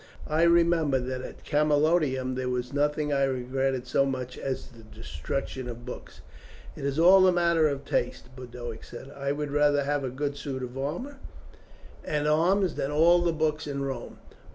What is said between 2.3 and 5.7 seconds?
there was nothing I regretted so much as the destruction